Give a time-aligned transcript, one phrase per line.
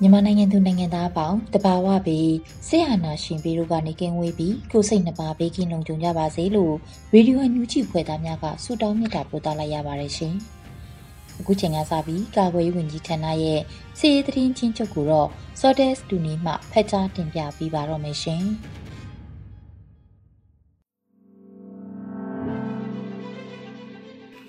[0.00, 2.32] မြန်မာနိုင်ငံသူနိုင်ငံသားအပေါင်းတဘာဝပြီး
[2.68, 6.74] ဆေးဟာနာရှင်ပြီးတို့ကနေကင်းဝေးပြီးကိုစိတ်နှပါဘေးကင်းလုံခြုံကြပါစေလို့
[7.12, 10.34] ရေဒီယိုအန်ယူဂျီဖွဲ့သားများကဆုတောင်းမြတ်တာပို့သလိုက်ရပါတယ်ရှင်။
[11.38, 13.60] အခုချိန်ကစပြီးကာကွယ်ရေးဝန်ကြီးဌာနရဲ့
[13.98, 15.28] စီရေးသတင်းချင်းချုပ်ကိုတော့
[15.60, 18.44] Sordes တူနီမှဖက်ကြားတင်ပြပေးပါတော့မယ်ရှင်။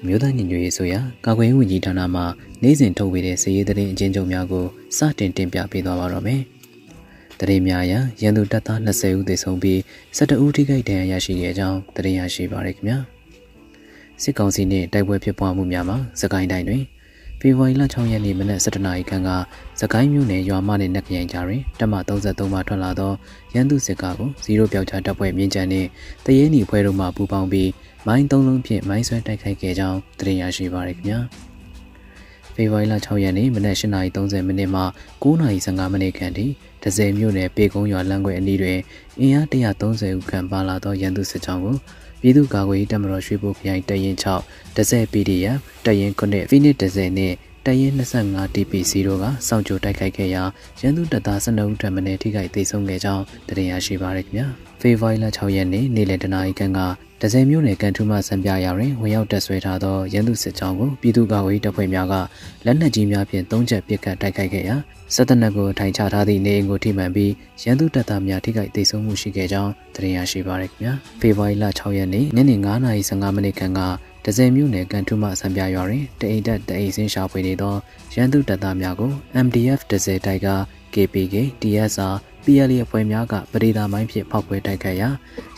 [0.07, 2.21] မြို့သားညီညွတ်ရေးဆိုရာကာကွယ်ရေးဝန်ကြီးဌာနမှ
[2.63, 4.65] နိုင်စဉ်ထုတ်ဝေတဲ့စည်ရေးသတင်းအကျဉ်းချုပ်များကို
[4.97, 6.41] စတင်တင်ပြပေးသွားပါတော့မယ်။
[7.39, 9.79] တရေများရရန်သူတပ်သား20ဦးသေဆုံးပြီး
[10.17, 12.97] 12ဦးထိခိုက်ဒဏ်ရာရရှိခဲ့ကြောင်းတရေရရှိပါရခင်ဗျာ။
[14.21, 16.83] စစ်ကောင်စီနှင့်တိုက်ပွဲဖြစ်ပွားမှုများမှာစကိုင်းတိုင်းတွင်
[17.45, 19.30] ဖေဖော်ဝါရီလ6ရက်နေ့မနက်7:00နာရီခန့်က
[19.80, 23.11] စကိုင်းမြို့နယ်ရွာမနှင့်နက်ခရိုင်ကြားတွင်တပ်မ33မှထွက်လာသော
[23.53, 25.88] ရန်သူစစ်ကားကိုဇီရိုပြောက်ချတပ်ဖွဲ့မြင်းချန်နှင့်
[26.25, 27.69] တရေနီဖွဲ့တို့မှပူးပေါင်းပြီး
[28.08, 31.19] မိုင်းသုံးလုံးဖြင့်မိုင်းဆွဲတိုက်ခိုက်ခဲ့ကြောင်းသတင်းရရှိပါရခင်ဗျာ
[32.55, 34.83] ဖေဖော်ဝါရီလ6ရက်နေ့မနက်8:30မိနစ်မှ
[35.23, 36.45] 9:15မိနစ်ခန့်ထိ
[36.83, 38.80] ဒဇယ်မြို့နယ်ပေကုန်းရွာလမ်းခွဲအနီးတွင်
[39.20, 41.77] အင်အား130ဦးခန့်ပါလာသောရန်သူစစ်ကြောင်းကို
[42.23, 47.36] ပြည်သူ့ကာကွယ်ရေးတပ်မတော်ရွှေဘိုခရိုင်တရင်6ဒဇယ် PDF တရင်9ဖိနစ်ဒဇယ်နှင့်
[47.66, 47.92] တရင်
[48.23, 50.44] 25 TPC တို့ကစောင့်ကြိုတိုက်ခိုက်ခဲ့ရာ
[50.82, 54.48] ရန်သူတပ်သား12ဦးထပ်မံထိခိုက်ဒေဆုံးခဲ့ကြောင်းသတင်းရရှိပါရခင်ဗျာ
[54.82, 56.80] ဖေဖော်ဝါရီလ6ရက်နေ့နေ့လယ်တနာရီခန့်က
[57.26, 62.14] ဒဇယ်မျိုးနယ်ကန်ထူးမှစံပြရာတွင်ဝင်ရောက်တက်ဆွဲထားသောရန်သူစစ်ကြောင်းကိုပြည်သူ့ကာကွယ်ရေးတပ်ဖွဲ့များက
[62.66, 64.76] လက်နက်ကြီးများဖြင့်သုံးချက်ပစ်ခတ်တိုက်ခိုက်ခဲ့ရာ
[65.14, 67.32] စစ်တပ်နက်ကိုထိုင်ချထားသည့်နေအိမ်ကိုထိမှန်ပြီး
[67.64, 73.82] ရန်သူတပ်သားများထိခိုက်ဒေဆုံးမှုရှိခဲ့ကြောင်းသတင်းရရှိပါရခင်ဗျာဖေဖော်ဝါရီလ6ရက်နေ့ညနေ9:15မိနစ်ခန့်က
[74.26, 77.76] ဒဇယ်မြို့နယ်ကန်ထူးမှစံပြရွာတွင်တအိမ်တက်တအိမ်စင်းရှာဖွေနေသော
[78.16, 79.11] ရန်သူတပ်သားများကို
[79.45, 80.50] MDF ဒဇယ်တိုက်က
[80.94, 85.09] KPK TSR PLA အဖွဲ့များကပရိဒါမိုင်းဖြင့်ဖောက်ခွဲတိုက်ခတ်ရာ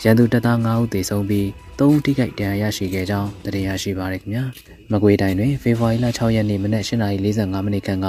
[0.02, 1.46] ရန်သူတပ်သား9ဦးသေဆုံးပြီး
[1.78, 4.44] 3ဦးထိခိုက်ဒဏ်ရာရရှိခဲ့ကြောင်းသတင်းရရှိပါရခင်ဗျာ
[4.90, 8.06] မကွေးတိုင်းတွင်ဖေဖော်ဝါရီလ6ရက်နေ့မနက်8:45မိနစ်ခန့်က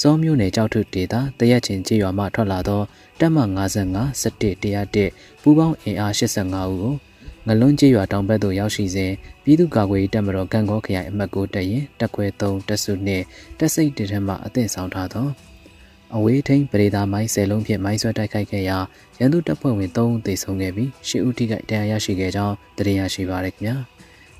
[0.00, 2.82] စောမြို့နယ်ကြောက်ထုဒေသတရက်ချင်းကြေးရွာမှထွက်လာသော
[3.20, 3.38] တပ်မ
[3.80, 6.94] 55 17 101ပူးပေါင်းအင်အား85ဦးကို
[7.46, 9.12] ငလွန်းကျေးရွာတောင်ဘက်သို့ရောက်ရှိစဉ်
[9.44, 13.24] ပြည်သူ့ကာကွယ်ရေးတပ်မတော်ကံကောခရိုင်အမှတ်9တပ်ရင်တပ်ခွဲ3တပ်စုနှင့်
[13.58, 15.26] တပ်စိတ်တထက်မှအသင့်ဆောင်ထားသော
[16.16, 18.78] အဝေးထိန်ပရိသာမိုင်းဆယ်လုံးဖြင့်မိုင်းဆွဲတိုက်ခိုက်ခဲ့ရာ
[19.18, 23.76] ရန်သူတပ်ဖွဲ့ဝင်3ဦးသေဆုံးခဲ့ပြီး10ဦးထိခိုက်ဒဏ်ရာရရှိခဲ့ကြောင်းသတင်းရရှိပါရခင်ဗျာ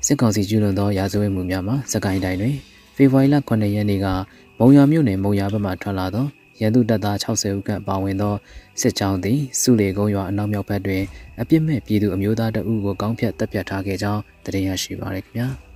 [0.05, 2.55] စစ်ကောင်စီကျူးလွန်သောရာဇဝတ်မှုများမှာစကိုင်းတိုင်းတွင်
[2.95, 4.07] ဖေဖော်ဝါရီလ9ရက်နေ့က
[4.59, 6.25] မုံရမြို့နယ်မုံရဘက်မှထွက်လာသော
[6.61, 8.33] ရန်သူတပ်သား60ဦးခန့်ပါဝင်သော
[8.81, 11.03] စစ်ကြောင်းသည်စုလေကုန်းရွာအနောက်မြောက်ဘက်တွင်
[11.41, 15.49] အပြစ်မဲ့ပြည်သူအမျိုးသားတအုပ်ကိုကောင်းဖြတ်တပ်ဖြတ်ထားခဲ့ကြောင်းသတင်းရရှိပါရခင်ဗျာ။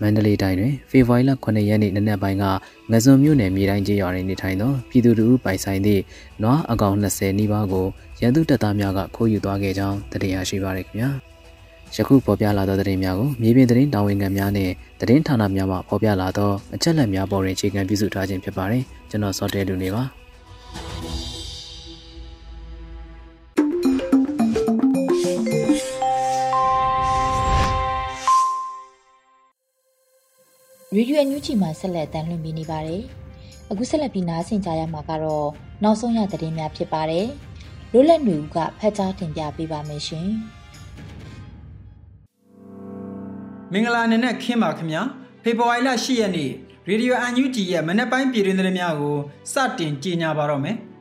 [0.00, 2.44] မန္တလေးတိုင်းတွင်ဖေဖော်ဝါရီလ9ရက်နေ့နနက်ပိုင်းက
[2.90, 6.02] ငဇွန်မြို့နယ်မြေတိုင်းကျေးရွာတွင်နေထိုင်သောပြည်သူတို့ပိုင်ဆိုင်သည့်
[6.42, 7.86] နွားအကောင်20နီးပါးကို
[8.20, 11.10] ရန်သူတပ်သားများကခိုးယူသွားခဲ့ကြောင်းသိရရှိပါရခင်ဗျာ
[11.96, 14.70] ယခုပေါ်ပြလာသောသတင်းများကိုမြေပြင်သတင်းတာဝန်ခံများနဲ့
[15.00, 20.17] သတင်းဌာနများမှပေါ်ပြလာသောအချက်အလက်များပေါ်တွင်အခြေခံပြုစုထားခြင်းဖြစ်ပါတယ်ကျွန်တော်စောတဲလူနေပါ
[30.98, 33.02] ရေဒီယိုအန်ယူဂျီမှာဆက်လက်တမ်းလွှင့်ပေးနေပါတယ်။
[33.70, 35.48] အခုဆက်လက်ပြီးနားဆင်ကြရမှာကတော့
[35.82, 37.26] နောက်ဆုံးရသတင်းများဖြစ်ပါတယ်။
[37.92, 40.28] လွတ်လပ်နေဦးကဖတ်ကြားတင်ပြပေးပါမယ်ရှင်။
[43.72, 45.02] မင်္ဂလာနေ့နဲ့ခင်းပါခင်ဗျာ။
[45.42, 46.50] ဖေဖော်ဝါရီလ10ရက်နေ့
[46.88, 49.16] ရေဒီယိုအန်ယူဂျီရဲ့မနက်ပိုင်းပြည်တွင်သတင်းများကို
[49.52, 50.76] စတင်ကြေညာပါတော့မယ်။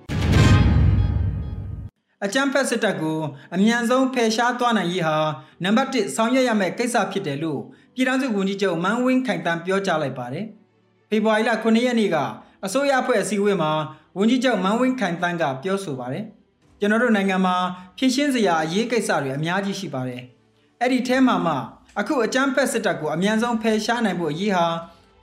[2.25, 3.19] အကြမ်းဖက်စစ်တပ်ကို
[3.55, 5.17] အမြန်ဆုံးဖယ်ရှားသွားနိုင်ရေးဟာ
[5.63, 7.61] နံပါတ်1ဆောင်ရွက်ရမယ့်ကိစ္စဖြစ်တယ်လို့
[7.95, 10.45] ပြည်ထောင်စုဝန်ကြီးချုပ်မန်းဝင်းခိုင်တန်းပြောကြားလိုက်ပါတယ်။
[11.09, 12.17] ဖေဖော်ဝါရီလ9ရက်နေ့က
[12.65, 13.71] အစိုးရအဖွဲ့အစည်းအဝေးမှာ
[14.17, 16.23] ဝန်ကြီးချုပ်မန်းဝင်းခိုင်တန်းကပြောဆိုပါတယ်။
[16.79, 17.55] ကျွန်တော်တို့နိုင်ငံမှာ
[17.97, 20.21] ဖြည့်ရှင်းစရာအရေးကိစ္စတွေအများကြီးရှိပါတယ်။
[20.81, 21.55] အဲ့ဒီထဲမှာမှ
[21.99, 24.65] အခုအကြမ်းဖက်စစ်တပ်ကိုအမြန်ဆုံးဖယ်ရှားနိုင်ဖို့အရေးဟာ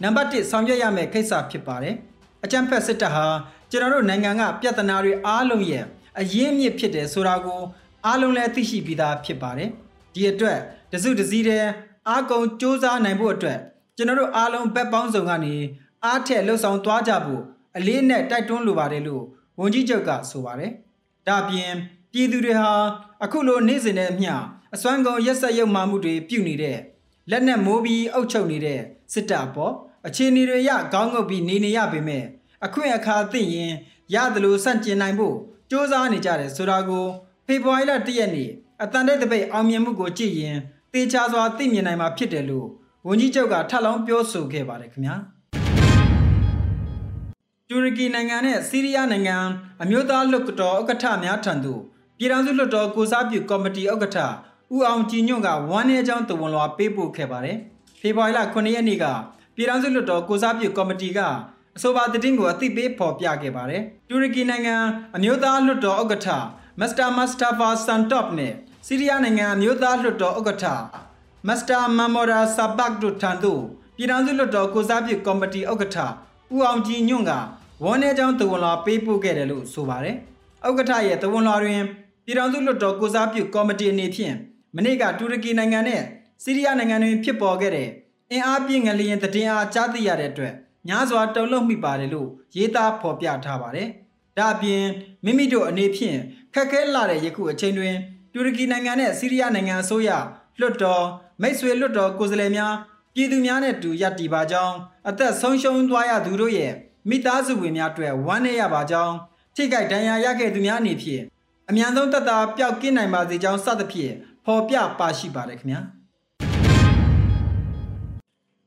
[0.03, 1.95] နံပါတ်1ဆောင်ရွက်ရမယ့်ကိစ္စဖြစ်ပါတယ်
[2.45, 3.27] အကြမ်းဖက်စစ်တပ်ဟာ
[3.71, 5.85] ကျွန်တော်တို့နိုင်ငံကပြဿနာတွေအားလုံးရဲ့
[6.21, 7.61] အရင်းမြစ်ဖြစ်တယ်ဆိုတာကို
[8.07, 9.71] အားလုံးလည်းသိရှိပြီးသားဖြစ်ပါတယ်
[10.15, 10.59] ဒီအတွက်
[10.93, 11.65] တစုတစည်းတဲ့
[12.09, 13.59] အားကုန်စ조사နိုင်ဖို့အတွက်
[13.97, 15.55] ကျွန်တော်တို့အားလုံးဘက်ပေါင်းစုံကနေ
[16.05, 17.43] အားထက်လှုပ်ဆောင်သွားကြဖို့
[17.77, 19.25] အလေးနဲ့တိုက်တွန်းလိုပါတယ်လို့
[19.61, 20.73] ဝန်ကြီးချုပ်ကဆိုပါတယ်
[21.29, 21.73] ဒါပြင်
[22.13, 22.71] ပြည်သူတွေဟာ
[23.25, 24.33] အခုလိုနေ့စဉ်နဲ့မျှ
[24.75, 26.79] အစွမ်းကုန်ရက်ဆက်ရုပ်မာမှုတွေပြုနေတဲ့
[27.31, 28.81] လက်နက်မိုးပြီးအုပ်ချုပ်နေတဲ့
[29.13, 29.75] စစ်တပ်ပေါ်
[30.07, 32.25] အခြေအနေတွေရခေါင်းငုပ်ပြီးနေနေရပေမဲ့
[32.65, 33.73] အခွင့်အခါသိရင်
[34.15, 35.37] ရတယ်လို့စန့်ကျင်နိုင်ဖို့
[35.75, 37.05] စ조사နေကြတယ်ဆိုတာကို
[37.47, 38.51] ဖေဖော်ဝါရီလ၁ရက်နေ့
[38.83, 40.59] အတန်တဲ့တပိတ်အောင်မြင်မှုကိုကြည့်ရင်
[40.93, 42.69] တေချာစွာသိမြင်နိုင်မှာဖြစ်တယ်လို့
[43.07, 45.17] ဝန်ကြီးချုပ်ကထပ်လောင်းပြောဆိုခဲ့ပါတယ်ခင်ဗျာ
[47.69, 49.37] တူရကီနိုင်ငံနဲ့ဆီးရီးယားနိုင်ငံ
[49.83, 51.81] အမျိုးသားလွှတ်တော်ဥက္ကဋ္ဌများထံသို့
[52.19, 54.19] ပြည်ထောင်စုလွှတ်တော်ကိုစားပြုကော်မတီဥက္ကဋ္ဌ
[54.75, 57.59] ဦးအောင်ကြည်ညွန့်ကဝမ်းနည်းကြောင်းတဝန်လွှာပေးပို့ခဲ့ပါတယ်
[58.01, 59.05] ဖေဖော်ဝါရီလ9ရက်နေ့က
[59.55, 61.21] ပြည်ထောင်စုလွှတ်တော်ကိုစားပြုကော်မတီက
[61.77, 64.77] အဆိုပါသတင်းကိုအသိပေးဖော်ပြခဲ့ပါတယ်တူရကီနိုင်ငံ
[65.17, 66.29] အမျိုးသားလွှတ်တော်ဥက္ကဋ္ဌ
[66.81, 68.53] မစ္စတာမစတာဖာဆန်တော့နဲ့
[68.87, 70.67] ဆီးရီးယားနိုင်ငံအမျိုးသားလွှတ်တော်ဥက္ကဋ္ဌ
[71.49, 73.63] မစ္စတာမမော်ရာဆာဘတ်တို့ထံသို့
[73.97, 75.99] ပြည်ထောင်စုလွှတ်တော်ကိုစားပြုကော်မတီဥက္ကဋ္ဌ
[76.55, 77.33] ဦးအောင်ကြည်ညွန့်က
[77.85, 80.17] ဝန်းနေကြောင်းတဝန်လွှာပေးပို့ခဲ့တယ်လို့ဆိုပါတယ်။
[80.67, 81.81] ဥက္ကဋ္ဌရဲ့တဝန်လွှာတွင်
[82.25, 84.35] ပြည်ထောင်စုလွှတ်တော်ကိုစားပြုကော်မတီအနေဖြင့်
[84.77, 86.03] မနေ့ကတူရကီနိုင်ငံနဲ့
[86.43, 87.89] ဆီးရီးယားနိုင်ငံတွင်ဖြစ်ပေါ်ခဲ့တဲ့
[88.31, 90.55] အင်အားပြင်းငလျင်တည်အားကြားသိရတဲ့အတွက်
[90.89, 93.89] ညားစွာတုံ့လုံမိပါတယ်လို့ရေးသားဖော်ပြထားပါတယ်။
[94.39, 94.85] ဒါအပြင်
[95.25, 96.19] မိမိတို့အနေဖြင့်
[96.55, 97.95] ခက်ခဲလာတဲ့ယခုအချိန်တွင်
[98.33, 100.11] တူရကီနိုင်ငံနဲ့ဆီးရီးယားနိုင်ငံအစိုးရ
[100.61, 101.05] လွှတ်တော်
[101.43, 102.75] မိတ်ဆွေလွှတ်တော်ကိုယ်စားလှယ်များ
[103.15, 104.77] ပြည်သူများနဲ့တူရပ်တည်ပါကြောင်း
[105.09, 106.73] အသက်ဆုံးရှုံးသွားရသူတို့ရဲ့
[107.09, 109.15] မိသားစုဝင်များအတွက်ဝမ်းနည်းရပါကြောင်း
[109.55, 111.23] ထိခိုက်ဒဏ်ရာရခဲ့သူများအနေဖြင့်
[111.69, 114.15] အမြန်ဆုံးတက်တာပျောက်ကင်းနိုင်ပါစေကြောင်းစသဖြင့်
[114.45, 115.81] ဖော်ပြပါရှိပါတယ်ခင်ဗျာ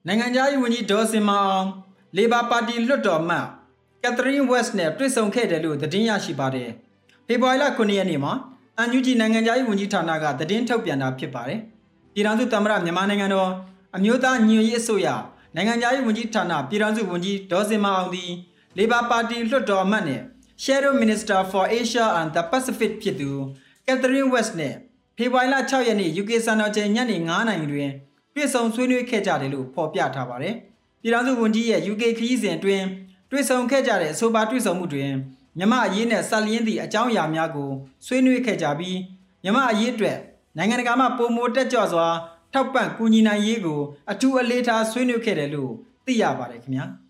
[0.07, 1.65] နိုင်ငံသားရေးဝန်ကြီးဒေါ်စင်မအောင်
[2.15, 3.37] လေဘာပါတီလွှတ်တော်မှ
[4.03, 6.69] ကက်သရင်းဝက်စ်နဲ့တွေ့ဆုံခဲ့တယ်လို့သတင်းရရှိပါတယ်
[7.27, 8.33] ဖေဖော်ဝါရီလ9ရက်နေ့မှာ
[8.77, 11.59] အန်ယူဂျီနိုင်ငံသားရေးဝန်ကြီးဌာနကသတင်းထုတ်ပြန်တာဖြစ်ပါတယ်
[12.13, 13.49] ပြည်ထောင်စုသမ္မတမြန်မာနိုင်ငံတော်
[13.95, 15.07] အမျိုးသားညီညွတ်ရေးအစိုးရ
[15.55, 18.31] နိုင်ငံသားရေးဝန်ကြီးဌာနပြည်ထောင်စုဝန်ကြီးဒေါ်စင်မအောင်သည်
[18.77, 20.21] လေဘာပါတီလွှတ်တော်အမတ်နဲ့
[20.63, 23.29] Shadow Minister for Asia and the Pacific ဖြစ်သူ
[23.85, 24.73] Catherine West နဲ့
[25.17, 27.91] ဖေဖော်ဝါရီလ6ရက်နေ့ UK စံတော်ချိန်ညနေ9:00နာရီတွင်
[28.35, 30.55] တွေ့ဆုံဆွေးနွေးခဲ့ကြတယ်လို့ဖော်ပြထားပါတယ်။
[31.01, 32.85] ပြည်ထောင်စုဝန်ကြီးရဲ့ UK ခရီးစဉ်အတွင်း
[33.31, 35.11] တွေ့ဆုံခဲ့ကြတဲ့အဆိုပါတွေ့ဆုံမှုတွင်
[35.57, 37.69] မြမအရေးနဲ့ဆက်လျင်းသည့်အကြောင်းအရာများကို
[38.05, 38.97] ဆွေးနွေးခဲ့ကြပြီး
[39.43, 40.17] မြမအရေးအတွက်
[40.57, 42.07] နိုင်ငံတကာမှပုံမိုတက်ကြွစွာ
[42.53, 43.79] ထောက်ပံ့ကူညီနိုင်ရေးကို
[44.11, 45.71] အထူးအလေးထားဆွေးနွေးခဲ့တယ်လို့
[46.05, 46.85] သိရပါတယ်ခင်ဗျာ။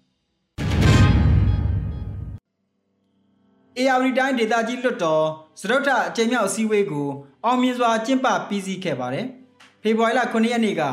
[3.78, 5.26] AR တိုင်းဒေသကြီးလွှတ်တော်
[5.60, 7.08] စရုတ်ထအကြိမ်မြောက်အစည်းအဝေးကို
[7.46, 9.26] အောင်မြင်စွာကျင်းပပြီးစီးခဲ့ပါတယ်။
[9.82, 10.84] ဖေဖော်ဝါရီလ9ရက်နေ့က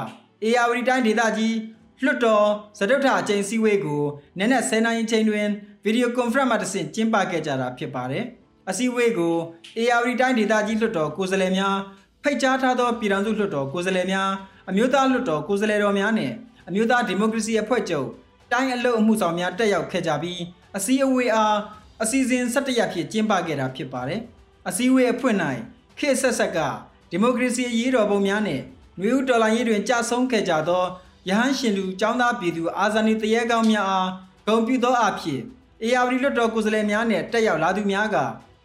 [0.44, 1.54] AR တိုင်းဒေသကြီး
[2.02, 2.46] လွှတ်တော်
[2.78, 4.02] စရုတ်ထအကြိမ်အစည်းအဝေးကို
[4.38, 5.48] နက်နက်10နာရီချိန်တွင်
[5.84, 8.24] ဗီဒီယိုကွန်ဖရင့်မှတဆင့်ကျင်းပခဲ့ကြတာဖြစ်ပါတယ်။
[8.70, 9.34] အစည်းအဝေးကို
[9.78, 11.76] AR တိုင်းဒေသကြီးလွှတ်တော်ကိုယ်စားလှယ်များ
[12.22, 14.30] ဖိတ်ကြားထားသောပြည်ထောင်စုလွှတ်တော်ကိုယ်စားလှယ်များ
[14.70, 16.32] အမျိုးသားလွှတ်တော်ကိုယ်စားလှယ်တော်များနဲ့
[16.68, 18.08] အမျိုးသားဒီမိုကရေစီအဖွဲ့ချုပ်
[18.52, 20.40] တိုင်းအလုပ်အမှုဆောင်များတက်ရောက်ခဲ့ကြပြီး
[20.76, 21.56] အစည်းအဝေးအား
[22.02, 24.20] အစီအစဉ်17ရက်ဖြစ်ကျင်းပခဲ့တာဖြစ်ပါတယ်။
[24.68, 25.36] အစည်းအဝေးအဖွင့်၌
[25.98, 26.58] ခေတ်ဆက်ဆက်က
[27.10, 28.60] ဒီမိုကရေစီအရေးတော်ပုံများနဲ့
[29.00, 30.84] နွေဦးတော်လှန်ရေးတွင်ကြာဆုံးခဲ့ကြသော
[31.30, 34.10] ရဟန်းရှင်လူចောင်းသားပြည်သူအာဇာနည်တရေကောင်းများအား
[34.46, 35.40] ဂုဏ်ပြုသောအဖြစ်
[35.82, 38.16] အေယာဝတီလွတ်တော်ကိုယ်စားလှယ်များနဲ့တက်ရောက်လာသူများက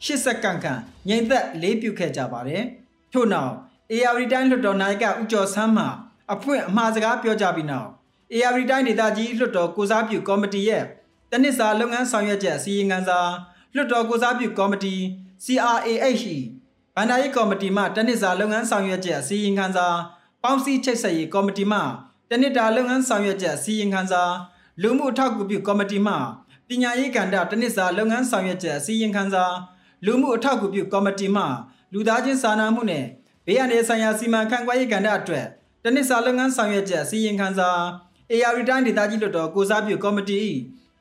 [0.05, 2.63] ရှစ်စက္ကန့်ခန့်ငြိမ်သက်လေးပြုခဲ့ကြပါတယ်။
[3.13, 3.53] ထို့နောက်
[3.91, 5.85] အေယာဝတီတိုင်းလွတ်တော်နိုင်ကဦးကျော်ဆန်းမှ
[6.33, 7.89] အဖွင့်အမှားစကားပြောကြပြီးနောက်
[8.33, 10.83] အေယာဝတီတိုင်းဒေသကြီးလွတ်တော်ကိုစားပြုကော်မတီရဲ့
[11.31, 13.19] တနစ်စာလုပ်ငန်းဆောင်ရွက်ချက်အစည်းအဝေးစာ
[13.75, 14.95] လွတ်တော်ကိုစားပြုကော်မတီ
[15.43, 16.25] CRAH
[16.95, 19.87] ဗန္ဒာရေးကော်မတီမှတနစ်စာလုပ်ငန်းဆောင်ရွက်ချက်အစည်းအဝေးစာ
[20.43, 21.79] ပေါင်းစည်းချိတ်ဆက်ရေးကော်မတီမှ
[22.29, 24.23] တနစ်တာလုပ်ငန်းဆောင်ရွက်ချက်အစည်းအဝေးစာ
[24.81, 26.15] လူမှုထောက်ကူပြုကော်မတီမှ
[26.67, 29.45] ပညာရေးကဏ္ဍတနစ်စာလုပ်ငန်းဆောင်ရွက်ချက်အစည်းအဝေးစာ
[30.05, 31.43] လူမှုအထောက်ကူပြုကော်မတီမှ
[31.93, 33.05] လူသားချင်းစာနာမှုနဲ့
[33.45, 35.45] ဘေးအန္တရာယ်ဆိုင်ရာစီမံခန့်ခွဲရေးကဏ္ဍအတွက်
[35.83, 37.71] တနစ်စာလုပ်ငန်းဆောင်ရွက်ချက်အစည်းအဝေးစာ
[38.31, 40.41] AR တိုင်းဒေသကြီးလွှတ်တော်ကိုစားပြုကော်မတီ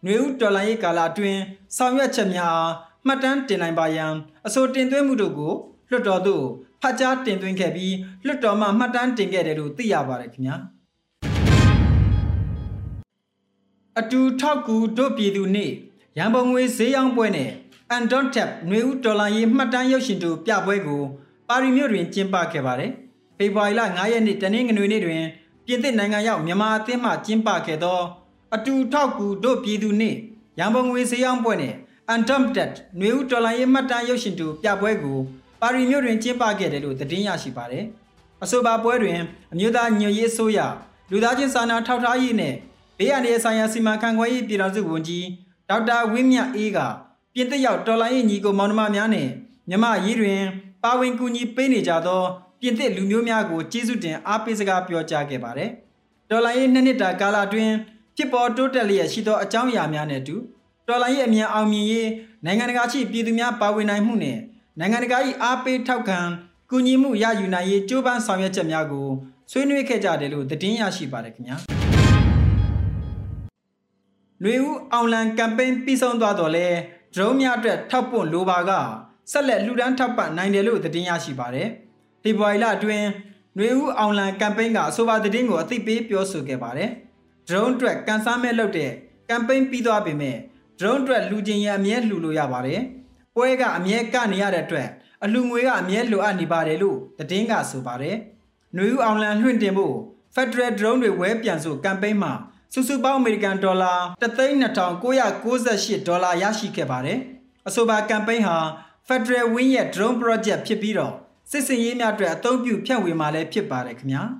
[0.02, 1.40] ຫນွေဦးတော်လိုင်းရေးကာလအတွင်း
[1.76, 2.60] ဆောင်ရွက်ချက်များ
[3.06, 4.12] မှတ်တမ်းတင်နိုင်ပါရန်
[4.46, 5.52] အဆိုတင်သွင်းမှုတို့ကို
[5.90, 6.44] လွှတ်တော်သို့
[6.82, 7.94] ဖတ်ကြားတင်သွင်းခဲ့ပြီး
[8.26, 10.56] လွှတ်တော်မှမှတ်တမ်းတင်ခဲ့တယ်လို့သိရပါတယ်ခင်ဗျာ
[14.00, 15.70] အတူထောက်ကူတို့ပြည်သူနေ့
[16.18, 17.50] ရန်ပုံငွေဈေးရောင်းပွဲနဲ့
[17.96, 21.02] Andon Tap ຫນွေဦးဒေါ်လာရေးမှတ်တမ်းရုပ်ရှင်တို့ပြပွဲကို
[21.48, 22.90] ပါရီမြို့တွင်ကျင်းပခဲ့ပါတယ်
[23.36, 25.22] ဖေဖော်ဝါရီလ9ရက်နေ့တနင်္ဂနွေနေ့တွင်
[25.66, 28.00] ပြင်သစ်နိုင်ငံရောက်မြန်မာအသင်းမှကျင်းပခဲ့သော
[28.54, 30.16] အတူထောက်ကူတို့ပြည်သူနှင့်
[30.58, 31.74] ရန်ပုံငွေဈေးရောင်းပွဲနဲ့
[32.12, 35.18] Undumpted နွေဦးဒေါ်လာရေးမှတ်တမ်းရုပ်ရှင်တူပြပွဲကို
[35.60, 37.84] ပါရီမြို့တွင်ကျင်းပခဲ့တယ်လို့သတင်းရရှိပါတယ်။
[38.44, 39.18] အဆိုပါပွဲတွင်
[39.52, 40.58] အမျိုးသားညွရေးအစိုးရ
[41.10, 42.54] လူသားချင်းစာနာထောက်ထားရေးနဲ့
[42.98, 45.26] ဘေးအန္တရာယ်ဆိုင်ရာစီမံခန့်ခွဲရေးပြည်ထောင်စုဝန်ကြီး
[45.68, 46.78] ဒေါက်တာဝင်းမြတ်အေးက
[47.34, 49.28] ပြင်သစ်ရောက်တော်လိုင်းရေးညီကိုမောင်နှမများနဲ့
[49.68, 50.40] မြမရေးတွင်
[50.84, 52.22] ပါဝင်ကူညီပေးနေကြသော
[52.60, 55.70] ပြင်သစ်လူမျိုးများကိုကျေးဇူးတင်အားပေးစကားပြောကြားခဲ့ပါတယ်။
[56.30, 57.74] တော်လိုင်းရေးနှစ်နှစ်တာကာလအတွင်း
[58.16, 60.36] ဖြစ်ပေါ်တိုးတက်လျက်ရှိသောအကြောင်းအရာများနဲ့အတူ
[60.88, 62.08] တော်လိုင်းရေးအမြန်အောင်မြင်ရေး
[62.44, 64.38] နိုင်ငံတကာရှိပြည်သူများပါဝင်နိုင်မှုနဲ့
[64.78, 66.18] နိုင်ငံတကာ၏အားပေးထောက်ခံ
[66.70, 69.08] ကူညီမှုရယူနိုင်ရေးကြိုးပမ်းဆောင်ရွက်ချက်များကို
[69.50, 71.58] ဆွေးနွေးခဲ့ကြတယ်လို့သတင်းရရှိပါတယ်ခင်ဗျာ။
[74.41, 76.67] ຫນွေဦးအောင်လံကမ်ပိန်းပြီးဆုံးသွားတော့လဲ
[77.13, 78.71] ဒရုန်းများအတွက်ထောက်ပွန့်လိုပါက
[79.31, 81.67] ဆက်လက်လှူဒန်းထောက်ပံ့နိုင်တယ်လို့သတင်းရရှိပါတယ်။
[82.23, 83.07] ဖေဖော်ဝါရီလအတွင်း
[83.55, 86.89] ຫນွေဦးအောင်လံကမ်ပိန်းကအဆိုပါသတင်းကိုအသိပေးပြောဆိုခဲ့ပါတယ်။
[87.47, 88.91] drone အတွက်ကန်ဆာမဲ့လုပ်တဲ့
[89.29, 90.37] ကမ်ပိန်းပြီးသွားပေမဲ့
[90.79, 92.81] drone အတွက်လူချင်းရအမြဲလှူလို့ရပါတယ်။
[93.35, 94.87] ပွဲကအမြဲကနေရတဲ့အတွက်
[95.23, 98.15] အလှငွေကအမြဲလိုအပ်နေပါတယ်လို့သတင်းကဆိုပါတယ်။
[98.75, 99.95] ຫນွေဦးအောင်လံလွှင့်တင်ဖို့
[100.35, 102.33] Federal Drone တွေဝဲပြန်ဆိုကမ်ပိန်းမှာ
[102.72, 107.18] စုစုပေါင်းအမေရိကန်ဒေါ်လာ32998ဒေါ်လာရရှိခဲ့ပါတယ်။
[107.68, 108.58] အဆိုပါကမ်ပိန်းဟာ
[109.08, 111.14] Federal Wing ရဲ့ drone project ဖြစ်ပြီးတော့
[111.50, 114.22] စစ်စင်ရေးများအတွက်အသုံးပြုဖြန့်ဝေမှာလည်းဖြစ်ပါတယ်ခင်ဗျာ။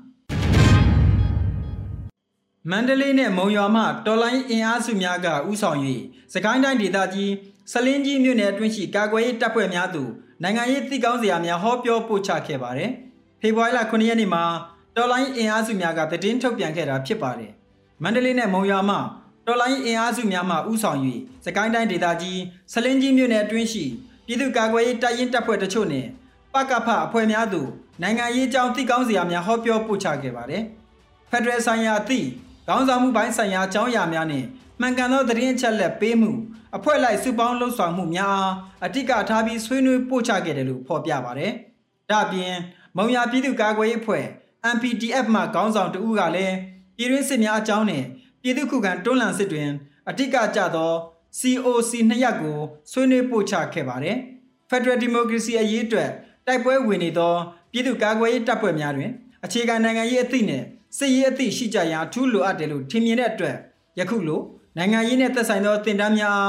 [2.71, 5.79] မန္တလေးနဲ့မုံရွာမှတော်လိုင်းအင်အားစုများကဥဆောင်၍
[6.35, 7.33] စကိုင်းတိုင်းဒေသကြီး
[7.73, 10.11] စလင်းကြီးမြို့နယ်အတွင်းရှိကာကွယ်ရေးတပ်ဖွဲ့များသို့
[10.43, 12.91] နိုင်ငံရေးသိကောင်းစရာများဟောပြောပို့ချခဲ့ပါတယ်။
[13.41, 14.45] ဖေဖော်ဝါရီလ9ရက်နေ့မှာ
[14.97, 17.53] တော်လိုင်းအင်အားစုများကတည်င်းထုတ်ပြန်ခဲ့တာဖြစ်ပါတယ်။
[18.03, 18.97] မန္တလေးနဲ့မုံရွာမှ
[19.47, 20.99] တော်လိုင်းအင်အားစုများမှဥဆောင်၍
[21.45, 22.41] စကိုင်းတိုင်းဒေသကြီး
[22.73, 23.85] စလင်းကြီးမြို့နယ်အတွင်းရှိ
[24.27, 26.07] ပြည်သူ့ကာကွယ်ရေးတပ်ရင်းတပ်ဖွဲ့တချို့နဲ့
[26.53, 27.69] ပကဖအဖွဲ့များသို့
[28.03, 30.63] နိုင်ငံရေးကြောင်းသိကောင်းစရာများဟောပြောပို့ချခဲ့ပါတယ်။
[31.31, 32.27] ဖက်ဒရယ်ဆိုင်ရာအသည့်
[32.69, 34.45] ခေါင်းဆောင်မှုပိုင်းဆိုင်ရာအကြောင်းအရာများနဲ့
[34.81, 36.31] မှန်ကန်သောသတင်းအချက်လက်ပေးမှု
[36.77, 41.53] အဖွဲ့လိုက်စုပေါင်းလှုပ်ဆောင်မှုများအားအတိကထားပြီးဆွေးနွေးပို့ချခဲ့တယ်လို့ဖော်ပြပါတယ်။
[42.11, 42.55] ဒါ့အပြင်
[42.97, 44.25] မုံရပြည်သူ့ကာကွယ်ရေးအဖွဲ့
[44.75, 46.55] MPDF မှခေါင်းဆောင်တဦးကလည်း
[46.99, 48.05] ပြည်တွင်းစစ်များအကြောင်းနဲ့
[48.43, 49.69] ပြည်သူ့ခုခံတွန်းလှန်စစ်တွင်
[50.09, 50.93] အတိကကျသော
[51.39, 52.59] COC နှစ်ရပ်ကို
[52.91, 54.17] ဆွေးနွေးပို့ချခဲ့ပါတယ်။
[54.71, 56.11] Federal Democracy အရေးအတွက်
[56.47, 57.35] တိုက်ပွဲဝင်နေသော
[57.73, 59.11] ပြည်သူ့ကာကွယ်ရေးတပ်ဖွဲ့များတွင်
[59.45, 60.63] အခြေခံနိုင်ငံရေးအသည့်နဲ့
[60.99, 63.57] စစ်ရေးအသည့်ရှိကြရာအထူးလိုအပ်တယ်လို့ထင်မြင်တဲ့အတွက်
[63.99, 64.41] ယခုလို
[64.77, 66.41] နိုင်ငံရေးနဲ့သက်ဆိုင်သောတင်ဒန်းများ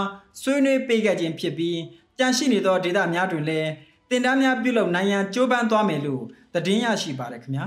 [0.41, 1.79] ဆွေးနွေးပေးခဲ့ခြင်းဖြစ်ပြီး
[2.17, 3.69] ကြန့်ရှိနေသောဒေသများတွင်လည်း
[4.09, 7.65] တင်ဒန်းများပြုလုပ်နိုင်ရန်ကြိုးပမ်းသွားမယ်လို့သတင်းရရှိပါတယ်ခင်ဗျာ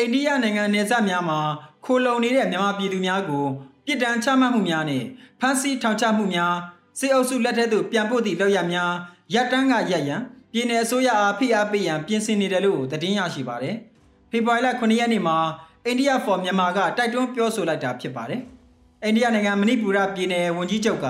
[0.00, 1.40] အိန္ဒိယနိုင်ငံနယ်စပ်များမှာ
[1.84, 3.46] ခိုလုံနေတဲ့မြန်မာပြည်သူများကို
[3.84, 5.04] ပြည်တံချမှတ်မှုများနဲ့
[5.40, 6.54] ဖမ်းဆီးထောင်ချမှုများ
[6.98, 8.92] စစ်အုပ်စုလက်ထက်သို့ပြန်ပို့သည့်လောက်ရများ
[9.34, 10.20] ရပ်တန်းကရပ်ရန်
[10.52, 13.76] ပြည်내အစိုးရအားဖိအားပေးရန်ပြင်ဆင်နေတယ်လို့သတင်းရရှိပါတယ်။
[14.30, 15.36] ဖေဖော်ဝါရီလ9ရက်နေ့မှာ
[15.84, 18.40] အိန္ဒိယ for မြန်မာကတိုက်တွန်းပြောဆိုလိုက်တာဖြစ်ပါတယ်။
[19.04, 21.06] အိန္ဒိယနိုင်ငံမဏိပူရပြည်နယ်ဝန်ကြီးချုပ်က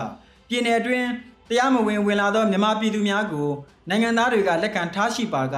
[0.48, 1.08] ပြည်နယ်အတွင်း
[1.48, 3.48] တရားမဝင်ဝင်လာသောမြန်မာပြည်သူများကို
[3.88, 5.56] နိုင်ငံသားတွေကလက်ခံထားရှိပါက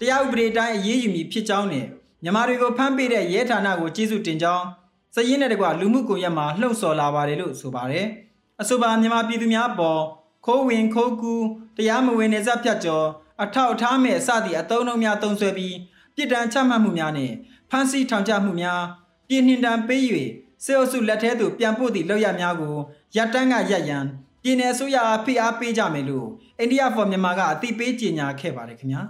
[0.00, 1.86] တရားဥပဒေတိုင်းအရေးယူမည်ဖြစ်ကြောင်းနဲ့
[2.22, 4.66] မြန်မာတွေကိုဖမ်းပေးတဲ့ရဲဌာနကိုကျေးဇူးတင်ကြောင်း
[5.14, 8.06] စည်ရင်းတဲ့ကွာလူမှုကွန်ရက်မှာလှုံ့ဆော်လာပါတယ်လို့ဆိုပါတယ်။
[8.60, 10.00] အဆိုပါမြန်မာပြည်သူများပေါ်
[10.46, 11.44] ခိုးဝင်ခိုးကူး
[11.76, 13.06] တရားမဝင်နေစဖြတ်ကျော်
[13.42, 15.76] အထောက်အထားမဲ့အစသည့်အသုံးအနှုန်းများသုံးဆွဲပြီး
[16.14, 17.32] ပြည်တံချမှတ်မှုများနဲ့
[17.70, 18.82] ဖမ်းဆီးထောင်ချမှုများ
[19.28, 20.02] ပြည်နှင်တံပေး၍
[20.64, 22.76] စေအုပ်စုလက်ထဲသို့ပြန်ပို့သည့်လောက်ရများကို
[23.16, 24.04] ရပ်တန်းကရပ်ရန်
[24.42, 29.02] ပြည်내အစိုးရအားဖိအားပေးကြမယ်လို့အိန္ဒိယဖော်မြန်မာကအသိပေးကြေညာခဲ့ပါတယ်ခင်ဗျာ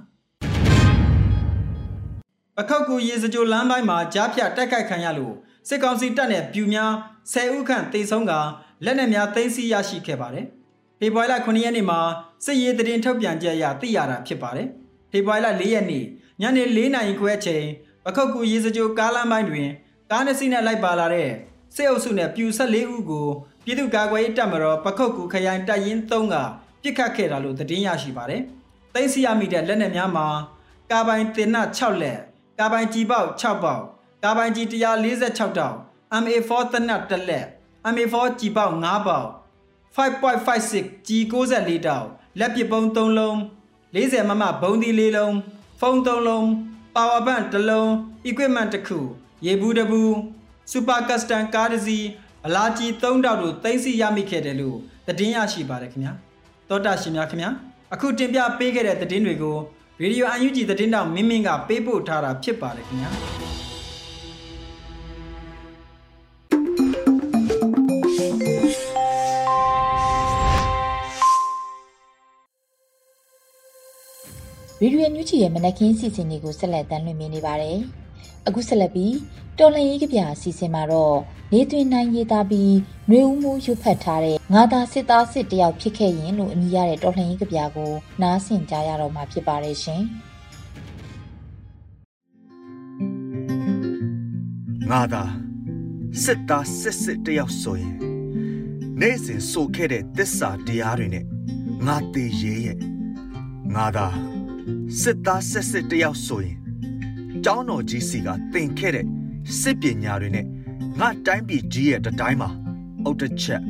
[2.61, 5.35] ပခောက်ကူရေစကြိုလမ်းပိုင်းမှာကြားဖြတ်တိုက်ခိုက်ခံရလို့
[5.69, 6.93] စစ်ကောင်စီတပ်နဲ့ပြူများ
[7.33, 8.33] 10ဦးခန့်တေဆုံးက
[8.85, 10.47] လက်နက်များသိမ်းဆည်းရရှိခဲ့ပါတယ်
[10.99, 12.01] ဖေဖော်ဝါရီလ9ရက်နေ့မှာ
[12.45, 14.69] စစ်ရေးတရင်ထုတ်ပြန်ကြရသိရတာဖြစ်ပါတယ်
[15.11, 16.05] ဖေဖော်ဝါရီလ4ရက်နေ့
[16.41, 17.65] ညနေ4နာရီခွဲအချိန်
[18.05, 19.69] ပခောက်ကူရေစကြိုကားလမ်းပိုင်းတွင်
[20.11, 21.31] ကားနှစ်စီးနဲ့လိုက်ပါလာတဲ့
[21.75, 23.29] စစ်အုပ်စုနဲ့ပြူ14ဦးကို
[23.65, 26.35] ပြည်သူ့ကာကွယ်ရေးတပ်မတော်ပခုတ်ကူခရိုင်တပ်ရင်း3က
[26.83, 28.43] ပြစ်ခတ်ခဲ့တာလို့သတင်းရရှိပါတယ်။
[28.95, 30.27] သိမ်းဆည်းရမိတဲ့လက်နက်များမှာ
[30.91, 32.21] ကာပိုင်တင်န6လက်
[32.61, 33.83] ကာပိုင်ကြီးပေါက်6ပေါက်
[34.25, 34.67] ကာပိုင်ကြီး
[35.15, 35.77] 146တောင်
[36.23, 37.47] MA4 တနတ်1လက်
[37.93, 39.29] MA4 ကြီးပေါက်5ပေါက်
[39.97, 42.07] 5.56 G94 တောင်
[42.39, 43.37] လက်ပစ်ပုံး3လုံး
[43.95, 45.37] 40မမဘုံဒီ4လုံး
[45.81, 46.45] ဖုန်း3လုံး
[46.95, 47.89] power bank 1လုံး
[48.29, 49.01] equipment တစ်ခု
[49.47, 50.11] ရေဘူးတစ်ဘူး
[50.73, 52.07] super custom ကားတစ်စီး
[52.47, 54.77] အလားကြီး3တောက်တို့သိမ်းဆီးရမိခဲ့တယ်လို့
[55.07, 56.13] သတင်းရရှိပါတယ်ခင်ဗျာ
[56.69, 57.51] တောတာရှင်များခင်ဗျာ
[57.95, 59.57] အခုတင်ပြပေးခဲ့တဲ့သတင်းတွေကို
[60.03, 63.11] ရေဒီယိုအန်ယူဂျီသတင်းတောင်မင်းမင်းကပေးပို့ထားတာဖြစ်ပါတယ်ခင်ဗျာ
[74.79, 77.79] ဗီဒီယိုညူချီရဲ့မနက်ခင်းစီစဉ်တွေကိုဆက်လက်တင်ပြနေပါတယ်။
[78.47, 79.17] အခုဆက်လက်ပြီး
[79.59, 81.19] တော်လန်ရေးကဗျာအစီအစဉ်မှာတော့
[81.53, 82.75] နေတွင်နိုင်ရေးသားပြီး
[83.11, 87.93] နှွေဦးမှုရွတ်ဖတ်ထားတဲ့ငါသာစစ်သားစစ်တယောက်ဖြစ်ခဲ့ရင်လို့အမည်ရတဲ့တော်လန်ရေးကဗျာကို
[88.23, 90.03] နားဆင်ကြရတော့မှာဖြစ်ပါတယ်ရှင်။
[94.91, 95.25] ငါသာ
[96.25, 97.95] စစ်သားစစ်စစ်တယောက်ဆိုရင်
[99.01, 101.25] နေ့စဉ်ဆိုခဲ့တဲ့တစ္ဆာတရားတွေနဲ့
[101.87, 102.79] ငါသေးရဲ့
[103.75, 104.07] ငါသာ
[105.01, 106.60] စစ်သားစစ်စစ်တယောက်ဆိုရင်
[107.45, 109.07] ကျောင်းတော်ကြီးစီကသင်ခဲ့တဲ့
[109.61, 110.47] စစ်ပညာတွေနဲ့
[111.01, 112.51] ငါတိုင်းပြည်ကြီးရဲ့တတိုင်းမှာ
[113.05, 113.63] အုတ်တစ်ချက်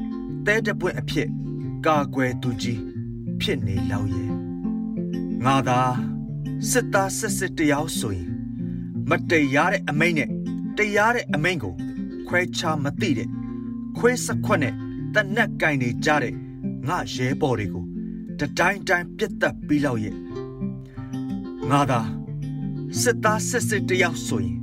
[0.46, 1.28] တဲတပွင့်အဖြစ်
[1.86, 2.80] ကာကွယ်သူကြီး
[3.40, 4.30] ဖြစ်နေလောက်ရဲ့
[5.44, 5.80] ငါသာ
[6.70, 8.30] စစ်သားစစ်စစ်တယောက်ဆိုရင်
[9.10, 10.28] မတရားတဲ့အမိန့်နဲ့
[10.76, 11.74] တရားတဲ့အမိန့်ကို
[12.28, 13.28] ခွဲခြားမသိတဲ့
[13.98, 14.74] ခွဲစခွက်နဲ့
[15.14, 16.34] တနက်ကင်နေကြတဲ့
[16.88, 17.84] ငါရဲဘော်တွေကို
[18.38, 20.14] တတိုင်းတိုင်းပြတ်တက်ပြီးလောက်ရဲ့
[21.70, 22.00] ငါသာ
[22.98, 24.56] စစ်သားစစ်စစ်တယောက်ဆိုရင်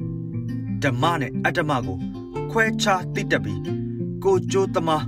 [0.84, 1.98] ဓမ္မနဲ့အတ္တမကို
[2.52, 3.62] ခွဲခြားသိတတ်ပြီး
[4.24, 5.06] ကိုကြိုးသမား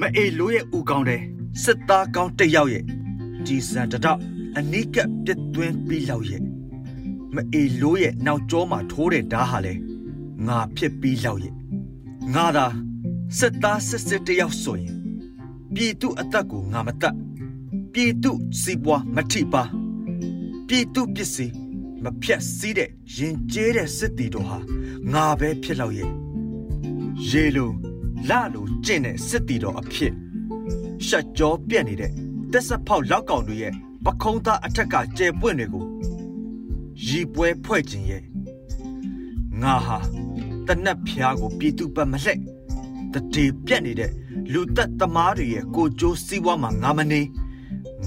[0.00, 1.22] မအေလိုရဲ့ဥကောင်းတဲ့
[1.62, 2.84] စစ်သားကောင်းတယောက်ရဲ့
[3.46, 4.20] ဒီစံတတော့
[4.58, 6.42] အနိကပြတ်သွင်းပြီးလောက်ရဲ့
[7.34, 9.74] မအေလိုရဲ့နောက်ကျောမှာထိုးတဲ့ဓားဟာလဲ
[10.46, 11.54] ငါဖြစ်ပြီးလောက်ရဲ့
[12.34, 12.66] ငါသာ
[13.38, 14.94] စစ်သားစစ်စစ်တယောက်ဆိုရင်
[15.74, 17.14] ပြည်သူအသက်ကိုငါမတတ်
[17.92, 19.62] ပြည်သူစီးပွားမထိပါ
[20.68, 21.65] ပြည်သူပစ္စည်း
[22.06, 24.58] မဖြတ်စည်းတဲ့ရင်ကျဲတဲ့စစ်တီတော်ဟာ
[25.12, 26.10] ငါပဲဖြစ်လောက်ရဲ့
[27.28, 27.70] ရေလို
[28.28, 30.12] လလိုကျင့်တဲ့စစ်တီတော်အဖြစ်
[31.06, 32.12] ရှက်ကြောပြက်နေတဲ့
[32.52, 33.72] တက်ဆက်ဖောက်လောက်ကောင်တွေရဲ့
[34.04, 35.84] ပခုံးသားအထက်ကကျဲပွင့်တွေကို
[37.06, 38.22] ရီပွဲဖွဲ့ခြင်းရဲ့
[39.62, 39.98] ငါဟာ
[40.66, 42.40] တနက်ဖျားကိုပြည်သူပတ်မလှက်
[43.12, 44.10] တတိပြက်နေတဲ့
[44.52, 47.20] လူသက်သမားတွေရဲ့ကိုကြိုးစည်းဝါးမှာငါမနေ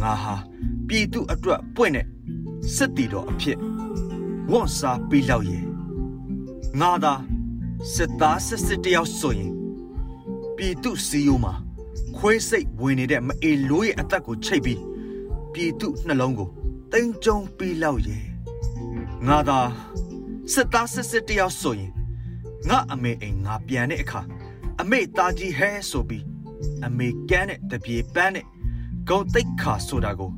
[0.01, 0.35] ငါဟာ
[0.87, 2.05] ပြည်သူအတွက်ပွင့်တဲ့
[2.75, 3.59] စစ်တီတော်အဖြစ်
[4.51, 5.63] ဝန်စားပြီးလောက်ရဲ့
[6.79, 7.13] ငါသာ
[7.93, 9.53] စစ်သားစစ်စစ်တယောက်ဆိုရင်
[10.55, 11.53] ပြည်သူစီယိုမှာ
[12.17, 14.81] ခွေးစိတ်ဝင်နေတဲ့မအေလိုးရဲ့အသက်ကိုချိတ်ပြီး
[15.53, 16.49] ပြည်သူနှလုံးကို
[16.91, 18.23] တင်းကျုံပြီးလောက်ရဲ့
[19.27, 19.59] ငါသာ
[20.53, 21.91] စစ်သားစစ်စစ်တယောက်ဆိုရင်
[22.69, 24.21] ငါအမေအိမ်ငါပြန်တဲ့အခါ
[24.81, 26.25] အမေသားကြီးဟဲဆိုပြီး
[26.85, 28.45] အမေကန်းတဲ့တပြေပန်းတဲ့
[29.07, 30.31] ဂုံတိတ်ခါဆိုတာကို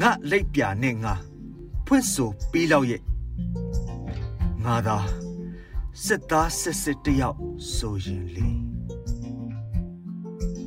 [0.00, 1.14] ငါလက်ပြနဲ့ငါ
[1.86, 3.00] ဖွင့်ဆိုပြီးလောက်ရဲ့
[4.64, 4.98] ငါသာ
[6.04, 7.38] စစ်သားစစ်စစ်တယောက်
[7.74, 8.48] ဆိုရင်လေ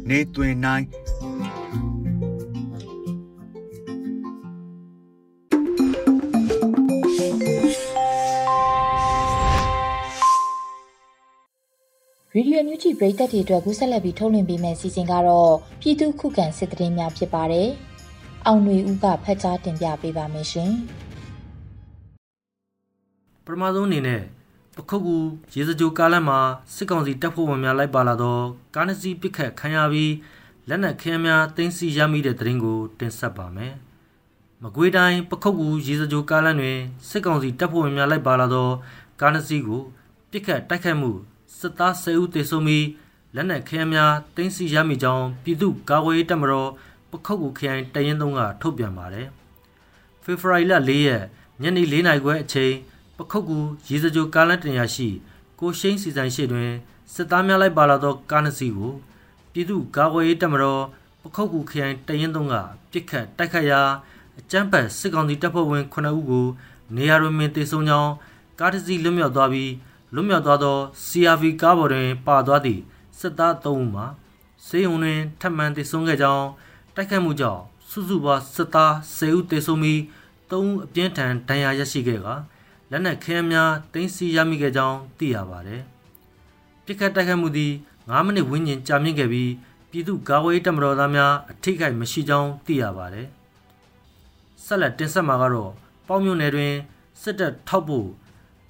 [0.09, 0.85] နေတွင်နိုင်
[12.35, 17.69] ရေဒီယိုမြူဂျီပရိသတ်တွေအတွက်ကူးဆက်လက်ပြီးထုတ်လွှင့်ပေးမယ့်စီစဉ်ကတော့ပြည်သူခုခံစစ်တရင်များဖြစ်ပါတယ်။
[18.45, 20.71] အောင်ຫນွေဦးကဖတ်ကြားတင်ပြပေးပါမယ်ရှင်
[23.45, 24.21] ပထမဆုံးအနေနဲ့
[24.75, 25.17] ပခုတ်ကူ
[25.53, 26.39] ရေစကြိုကားလမ်းမှာ
[26.75, 28.43] စစ်ကောင်စီတပ်ဖွဲ့ဝင်များလိုက်ပါလာတော့
[28.75, 30.13] ကားနစီပစ်ခတ်ခံရပြီး
[30.69, 33.73] လက်နက်ခဲများတင်းစီရမိတဲ့တရင်ကိုတင်ဆက်ပါမယ်။
[34.63, 36.79] မကွေးတိုင်းပခုတ်ကူရေစကြိုကားလမ်းတွင်
[37.09, 38.73] စစ်ကောင်စီတပ်ဖွဲ့ဝင်များလိုက်ပါလာတော့
[39.21, 39.81] ကားနစီကို
[40.31, 41.11] ပစ်ခတ်တိုက်ခတ်မှု
[41.59, 42.87] စစ်သား10ဦးသေဆုံးပြီး
[43.35, 46.69] လက်နက်ခဲများတင်းစီရမိကြောင်းပြည်သူ့ကာကွယ်ရေးတပ်မတော်
[47.11, 49.27] ပခုတ်ကူခရိုင်တရင်သုံးကထုတ်ပြန်ပါတယ်။
[50.23, 51.23] ဖေဖော်ဝါရီလ4ရက်
[51.61, 52.73] ညနေ4နာရီခွဲအချိန်
[53.17, 55.07] ပခုတ်ကူရေစကြိုကားလမ်းတင်ရရှိ
[55.59, 56.71] ကိုရှိန်စီဆိုင်ရှိတွင်
[57.13, 58.93] စစ်သားများလိုက်ပါလာသောကားနှစ်စီးကို
[59.51, 60.83] ပြည်သူ့ကာကွယ်ရေးတပ်မတော်
[61.21, 62.55] ပခုတ်ကူခရိုင်တရင်သုံးက
[62.91, 63.81] ပြစ်ခတ်တိုက်ခတ်ရာ
[64.39, 66.45] အကြမ်းဖက်စစ်ကောင်စီတပ်ဖွဲ့ဝင်9ဦးကို
[66.95, 68.11] နေရာတွင်တေဆုံးကြောင်း
[68.59, 69.71] ကားတစ်စီးလွတ်မြောက်သွားပြီး
[70.13, 72.81] လွတ်မြောက်သွားသော CRV ကားပေါ်တွင်ပါသွားသည့်
[73.19, 74.05] စစ်သား3ဦးမှာ
[74.67, 76.47] စေယုံတွင်ထပ်မံတေဆုံးခဲ့ကြောင်း
[76.95, 79.99] တိုက်ခတ်မှုကြောင့်စုစုပေါင်းစစ်သား10ဦးတေဆုံးပြီး
[80.49, 82.33] 3ဦးအပြင်းထန်ဒဏ်ရာရရှိခဲ့ကာ
[82.95, 85.81] လက်နက်ခဲများတင်းစီရမိခဲ့ကြောင်းသိရပါတယ်။
[86.85, 89.51] ပြစ်ခတ်တိုက်ခတ်မှုသည်9မိနစ်ဝန်းကျင်ကြာမြင့်ခဲ့ပြီး
[89.89, 93.27] ပြည်သူ့ကာကွယ်ရေးတပ်မတော်သားများအထိကိမရှိကြောင်းသိရပါတယ်။
[94.65, 95.71] ဆက်လက်တင်ဆက်မှာကတော့
[96.07, 96.73] ပေါမြို့နယ်တွင်
[97.21, 98.07] စစ်တပ်ထောက်ဖို့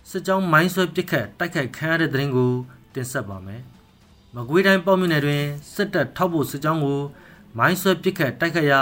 [0.10, 2.52] စစ်ကြောင်းမိုင်းဆွဲပစ်ခတ်တိုက်ခိုက်ခံရတဲ့တဲ့ရင်ကို
[2.94, 3.62] တင်ဆက်ပါမယ်။
[4.36, 7.00] မကွေးတိုင်းပေါမြို့နယ်တွင်စစ်တပ်ထောက်ဖို့စစ်ကြောင်းကို
[7.58, 8.82] မိုင်းဆွဲပစ်ခတ်တိုက်ခိုက်ရာ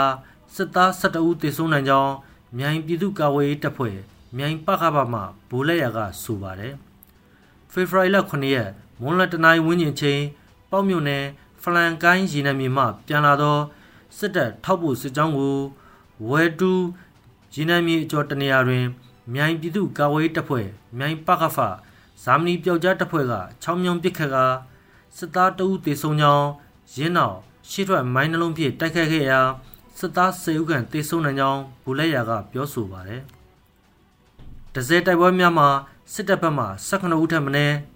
[0.54, 2.12] စစ်သား12ဦးသေဆုံးနိုင်ကြောင်း
[2.58, 3.96] မြိုင်ပြည်သူ့ကာကွယ်ရေးတပ်ဖွဲ့
[4.36, 6.74] မြိုင်ပခပါမှဘိုးလက်ရကဆိုပါတယ်။
[7.72, 10.22] ဖေဖော်ဝါရီလ9ရက်မွန်းလတနိုင်ဝင်းကျင်ချင်း
[10.70, 11.24] ပေါမြို့နယ်
[11.62, 13.58] ဖလန်ကိုင်းရေနံမြေမှပြန်လာသော
[14.18, 15.56] စစ်တပ်ထောက်ဖို့စစ်ကြောင်းကို
[16.28, 16.84] ဝဲတူး
[17.54, 18.84] ရေနံမြေအကျော်တနေရာတွင်
[19.34, 20.66] မြိုင်ပြည်သူ့ကာဝေးတပ်ဖွဲ့
[20.98, 21.58] မြိုင်ပကဖ
[22.22, 24.36] ဇာမနီပျောက်ကြားတပ်ဖွဲ့ကချောင်းမြောင်ပစ်ခတ်က
[25.16, 26.48] စစ်သားတဦးတေဆုံးကြောင်း
[26.96, 27.36] ရင်းနောက်
[27.70, 29.40] ရှေ့ထွက်မိုင်းနှလုံးဖြင့်တိုက်ခတ်ခဲ့ရာ
[29.98, 33.22] စစ်သား၁၀ဦးခန့်တေဆုံးနိုင်ကြောင်းဘူလက်ရကပြောဆိုပါတယ်။
[34.76, 35.68] ဒဇယ်တိုက်ပွဲများမှာ
[36.12, 37.50] စစ်တပ်ဘက်မှ18ဦးထပ်မံ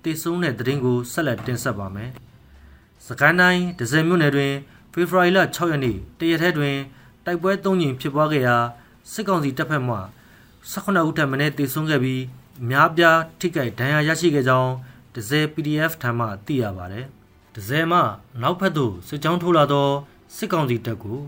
[0.04, 2.10] တေဆုံးတဲ့တဲ့ရင်ကိုဆက်လက်တင်ဆက်ပါမယ်။
[3.06, 4.52] စကိုင်းတိုင်းဒဇယ်မြို့နယ်တွင်
[4.92, 6.76] ဖေဖော်ဝါရီလ6ရက်နေ့တရက်ထဲတွင်
[7.24, 8.56] တိုက်ပွဲ၃ကြိမ်ဖြစ်ပွားခဲ့ရာ
[9.12, 9.96] စစ်ကောင်စီတပ်ဖက်မှ
[10.72, 12.22] 18ဦးထပ်မံတေဆုံးခဲ့ပြီး
[12.62, 14.72] အများပြားထိခိုက်ဒဏ်ရာရရှိခဲ့ကြောင်း
[15.14, 17.06] ဒဒဇယ် PDF ထံမှသိရပါတယ်
[17.54, 18.00] ဒဇယ်မှ
[18.42, 19.88] နောက်ဖက်သို့စစ်ကြောင်းထိုးလာသော
[20.36, 21.20] စစ်ကောင်စီတပ်ကို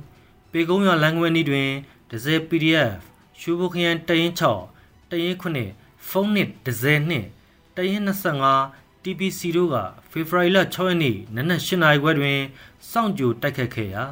[0.53, 1.71] ပေကုန်းရလမ်းခွဲနည်းတွင်
[2.11, 3.01] ဒဇယ် PDF
[3.41, 4.78] ရှူဘခရိုင်တရင်6
[5.11, 7.27] တရင်9ဖုန်းနစ်ဒဇယ်နှင့်
[7.77, 8.03] တရင်
[8.53, 9.77] 25 TPC တို့က
[10.11, 12.39] ဖေဖော်ဝါရီလ6ရက်နေ့နနက်8နာရီခွဲတွင်
[12.91, 14.05] စောင့်ကြိုတိုက်ခတ်ခဲ့ရာ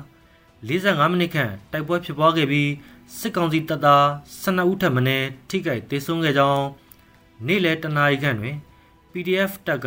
[0.69, 2.71] 45မိနစ်ခန့်တိုက်ပွဲဖြစ်ပွားခဲ့ပြီး
[3.19, 4.05] စစ်ကောင်စီတပ်သား
[4.43, 5.03] 12ဦးထပ်မံ
[5.49, 6.67] ထိခိုက်ဒေဆုံးခဲ့ကြောင်း
[7.47, 8.57] နေ့လယ်တနာရီခန့်တွင်
[9.13, 9.87] PDF တပ်က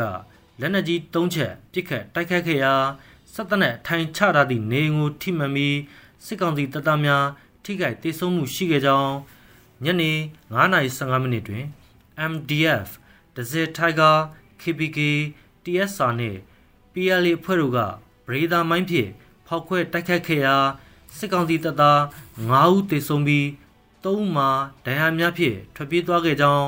[0.60, 2.74] လက်နက်ကြီး၃ချက်ပစ်ခတ်တိုက်ခတ်ခဲ့ရာ
[3.34, 5.78] စစ်တပ်နဲ့ထိုင်ချထားသည့်နေအိမ်ကိုထိမှန်ပြီး
[6.26, 7.26] စစ်ကောင်စီတပ်သားများ
[7.64, 9.14] ထိခိုက်ဒေဆုံးမှုရှိခဲ့ကြောင်း
[9.84, 10.12] ညနေ
[10.54, 11.66] 9:15မိနစ်တွင်
[12.32, 12.90] MDF
[13.36, 14.12] ဒဇယ်ထိုင်ဂါ
[14.62, 15.00] KPK
[15.64, 16.40] TSR နှင့်
[16.94, 17.80] PLA အဖွဲ့တို့က
[18.28, 19.10] ဗရေဒါမိုင်းဖြင့်
[19.48, 20.58] ဖောက်ခွဲတိုက်ခတ်ခဲ့ရာ
[21.18, 22.00] စစ်ကောင်စီတပ်သား
[22.50, 23.46] 9ဦးသေဆုံးပြီး
[24.04, 24.50] 3ဦးမှာ
[24.86, 26.68] ဒဏ်ရာများဖြင့်ထွက်ပြေးသွားခဲ့ကြောင်း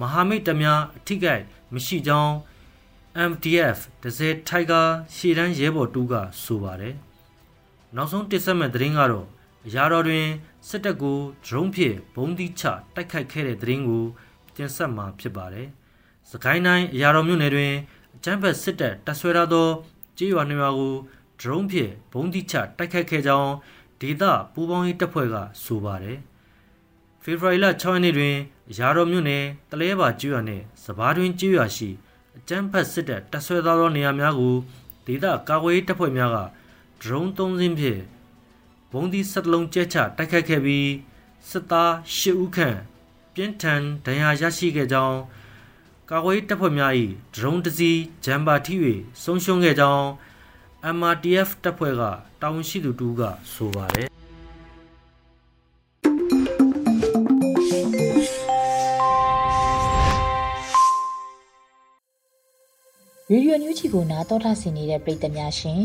[0.00, 1.34] မဟာမိတ်တများအထိကိ
[1.72, 2.32] မရှိကြောင်း
[3.30, 4.82] MDF ဒဇယ်ထိုက်ဂါ
[5.14, 6.94] ရှေ့တန်းရဲဘော်တူကဆိုပါတယ်။
[7.96, 9.26] နောက်ဆုံးတစ်ဆက်မဲ့သတင်းကတော့
[9.66, 10.26] အရာတော်တွင်
[10.68, 14.04] စစ်တပ်ကို drone ဖြင့်ဘုံသီးချတိုက်ခိုက်ခဲ့တဲ့သတင်းကို
[14.56, 15.68] တင်ဆက်မှာဖြစ်ပါတယ်။
[16.30, 17.72] စကိုင်းတိုင်းအရာတော်မြို့နယ်တွင်
[18.16, 19.68] အကြမ်းဖက်စစ်တပ်တပ်ဆွဲထားသော
[20.18, 20.94] ကြေးရွာနှရွာကို
[21.40, 23.52] drone ဖြင့်ဘုံသီးချတိုက်ခိုက်ခဲ့ကြောင်း
[24.00, 26.18] ဒေသပူးပေါင်းရေးတပ်ဖွဲ့ကဆိုပါတယ်။
[27.22, 28.36] ဖေဖော်ဝါရီလ6ရက်နေ့တွင်
[28.78, 31.90] ရာတော်မြို့နယ်တလဲပါကျွော်နှင့်စဘာတွင်ကျွော်ရှိ
[32.36, 34.56] အကြမ်းဖက်စစ်တပ်တပ်ဆွဲသားသောနေရာများကို
[35.06, 36.38] ဒေသကာကွယ်ရေးတပ်ဖွဲ့များက
[37.00, 38.00] ဒရုန်း၃စင်းဖြင့်
[38.92, 40.90] ဘုံဒီဆက်လုံးကျဲချတိုက်ခတ်ခဲ့ပြီး
[41.48, 42.78] စစ်သား၈ဦးခန့်
[43.34, 45.18] ပြင်းထန်ဒဏ်ရာရရှိခဲ့ကြောင်း
[46.10, 46.92] ကာကွယ်ရေးတပ်ဖွဲ့များ၏
[47.34, 48.74] ဒရုန်းတစ်စီးဂျမ်ပါထိ၍
[49.22, 50.06] ဆုံးရှုံးခဲ့ကြောင်း
[50.96, 52.02] MRTF တပ်ဖွဲ့က
[52.40, 53.20] တာဝန်ရှိသူတူက
[53.52, 54.08] ဆိုပါတယ်
[63.30, 65.82] ရေဒီယိုညူးချီကိုနားတော်တာဆင်နေတဲ့ပရိသတ်များရှင်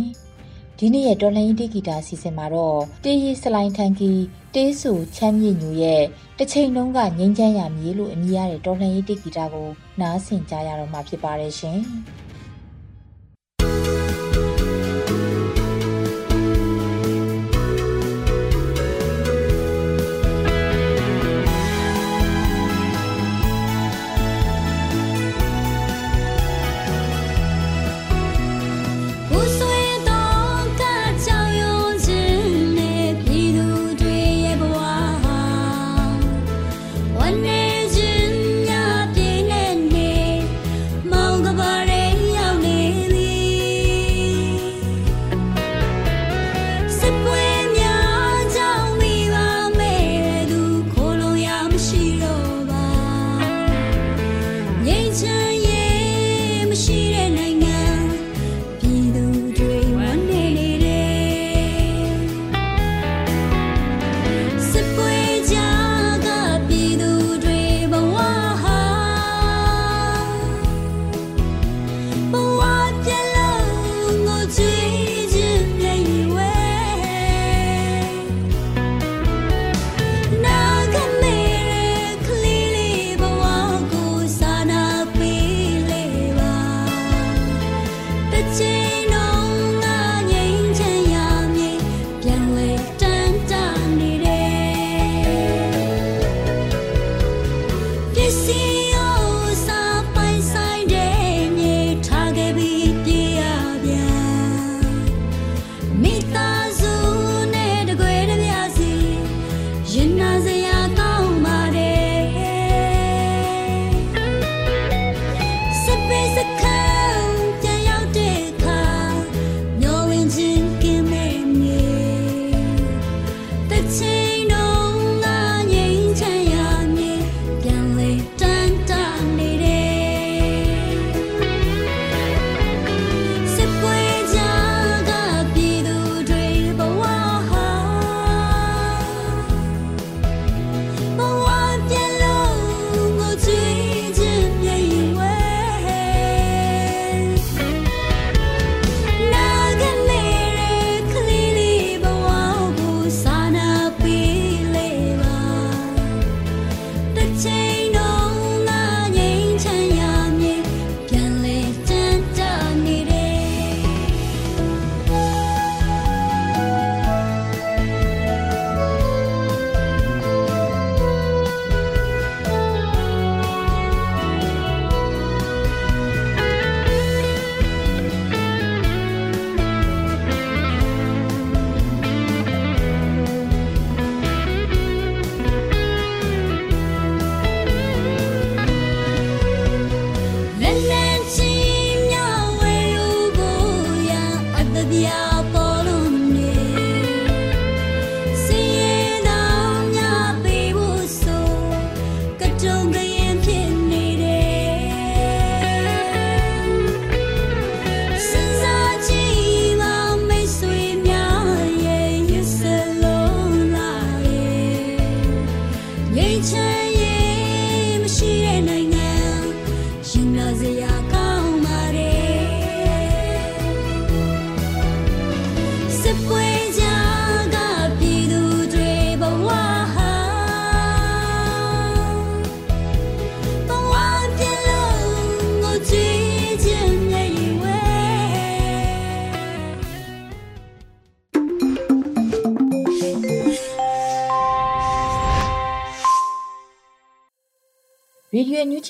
[0.79, 4.11] ဒီနေ့ရဲ့တော်လှန်ရေးတေဂီတာအစီအစဉ်မှာတော့တေးရီစလိုင်းထန်ကီ
[4.55, 6.03] တေးဆူချမ်းမြေညူရဲ့
[6.37, 9.69] တစ်ချိန်လုံးကငိမ့်ချမ်းရမြေလို့အမည်ရတဲ့တော်လှန်ရေးတေဂီတာကို
[10.01, 11.79] နားဆင်ကြရတော့မှာဖြစ်ပါတယ်ရှင်။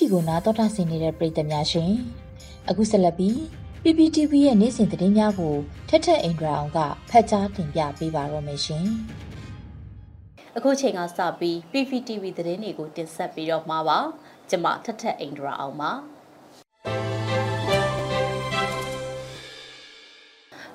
[0.00, 1.92] ျီကိုနားတော်တာဆင်နေတဲ့ပရိသတ်များရှင်
[2.68, 3.36] အခုဆက်လက်ပြီး
[3.82, 5.54] PPTV ရဲ့နေ့စဉ်သတင်းများကို
[5.88, 6.78] ထက်ထက်အင်ဒရာအောင်က
[7.10, 8.86] ဖတ်ကြားတင်ပြပေးပါရမရှင်
[10.56, 13.98] အခုချိန်ကစပြီး PPTV သတင်းတွေကိုတင်ဆက်ပြီးတော့မှာပါ
[14.50, 15.90] ကျွန်မထက်ထက်အင်ဒရာအောင်ပါ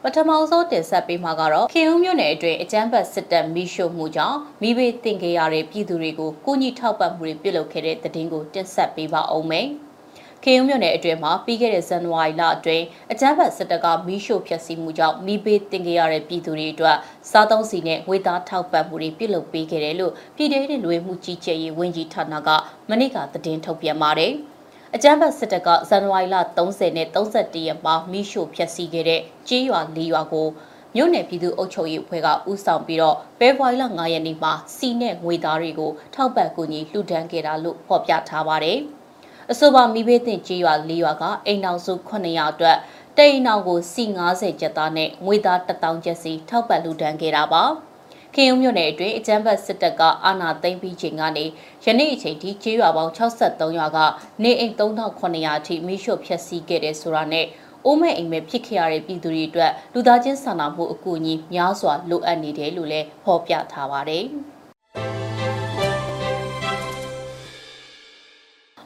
[0.05, 9.67] ပထမဆုံးတင်ဆက်ပေးမှာကတော့ခေဦးမြို့နယ်အတွင်းအကြမ်းဖက်စစ်တပ်မိရှုမှုကြောင့်မိဘတင်ခဲ့ရတဲ့ပြည်သူတွေကိုကိုကြီးထောက်ပံ့မှုတွေပြုလုပ်ခဲ့တဲ့တဲ့တင်ကိုတင်ဆက်ပေးပါအောင်မယ်။
[10.43, 16.97] ခေဦးမြို့နယ်အတွင်းမှာပြီးခဲ့တဲ့ဇန်နဝါရီလအတွင်းအကြမ်းဖက်စစ်တပ်ကမိရှုဖျက်ဆီးမှုကြောင့်မိဘတင်ခဲ့ရတဲ့ပြည်သူတွေအတွက်
[17.31, 22.49] စားသုံးစီနဲ့ငွေသားထောက်ပံ့မှုတွေပြုလုပ်ပေးခဲ့တယ်လို့ပြည်ထောင်စုလူဝင်မှုကြီးကြပ်ရေးဝန်ကြီးဌာနက
[22.89, 24.33] မနေ့ကသတင်းထုတ်ပြန်ပါတယ်။
[24.95, 30.47] အကြမ်းဖက်စစ်တပ်ကဇန်နဝါရီလ30နဲ့31ရက်မှာမိရှို့ဖျက်ဆီးခဲ့တဲ့ကြေးရွာ၄ရွာကို
[30.95, 38.77] မြို့နယ်ပြည်သူ့အုပ်ချုပ်ရေးအဖွဲ့ကဦးဆောင်ပြီးတော့ဖေဖော်ဝါရီလ9ရက်နေ့မှာစီနဲ့ငွေသားတွေကိုထောက်ပံ့ကူညီလှူဒန်းခဲ့တာလို့ဖော်ပြထားပါတယ်။
[39.51, 42.77] အဆိုပါမိဘတင်ကြေးရွာ၄ရွာကအိမ်အောင်စု900အတွက်
[43.17, 44.03] တိန်အောင်ကိုစီ
[44.33, 47.65] 90ကျပ်သားနဲ့ငွေသား1000ကျပ်စီထောက်ပံ့လှူဒန်းခဲ့တာပါ။
[48.35, 51.45] ခင်ယုံမြို့နယ်အတွင်းအကြမ်းဖက်စစ်တပ်ကအာဏာသိမ်းပြီးချိန်ကနေ
[51.85, 53.97] ယနေ့အချိန်ထိကျေးရွာပေါင်း63ရွာက
[54.43, 57.45] နေအိမ်3900အထိမိရှုဖျက်ဆီးခဲ့တဲ့ဆိုတာနဲ့
[57.85, 64.25] အိုးမဲ့အိမ်မဲ့ဖြစ်ခဲ့ရတဲ့ပြည်သူတွေအတွက်လူသားချင်းစာနာမှုအကူအညီများစွာလိုအပ်နေတယ်လို့လည်းဖော်ပြထားပါတယ်။